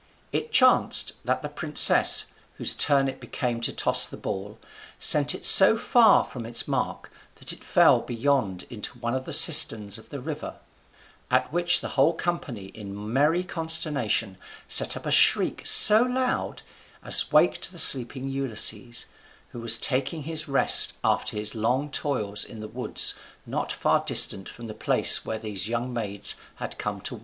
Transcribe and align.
It 0.31 0.51
chanced 0.51 1.11
that 1.25 1.43
the 1.43 1.47
princess, 1.47 2.25
whose 2.55 2.73
turn 2.73 3.07
it 3.07 3.19
became 3.21 3.61
to 3.61 3.71
toss 3.71 4.07
the 4.07 4.17
ball, 4.17 4.57
sent 4.97 5.35
it 5.35 5.45
so 5.45 5.77
far 5.77 6.23
from 6.25 6.43
its 6.43 6.67
mark 6.67 7.11
that 7.35 7.53
it 7.53 7.63
fell 7.63 7.99
beyond 7.99 8.63
into 8.71 8.97
one 8.97 9.13
of 9.13 9.25
the 9.25 9.31
cisterns 9.31 9.99
of 9.99 10.09
the 10.09 10.19
river; 10.19 10.55
at 11.29 11.53
which 11.53 11.81
the 11.81 11.89
whole 11.89 12.13
company, 12.13 12.71
in 12.73 13.13
merry 13.13 13.43
consternation, 13.43 14.39
set 14.67 14.97
up 14.97 15.05
a 15.05 15.11
shriek 15.11 15.67
so 15.67 16.01
loud 16.01 16.63
as 17.03 17.31
waked 17.31 17.71
the 17.71 17.77
sleeping 17.77 18.27
Ulysses, 18.27 19.05
who 19.51 19.59
was 19.59 19.77
taking 19.77 20.23
his 20.23 20.47
rest 20.47 20.93
after 21.03 21.37
his 21.37 21.53
long 21.53 21.91
toils 21.91 22.43
in 22.43 22.59
the 22.59 22.67
woods 22.67 23.13
not 23.45 23.71
far 23.71 23.99
distant 24.03 24.49
from 24.49 24.65
the 24.65 24.73
place 24.73 25.23
where 25.27 25.37
these 25.37 25.67
young 25.69 25.93
maids 25.93 26.37
had 26.55 26.79
come 26.79 27.01
to 27.01 27.13
wash. 27.13 27.19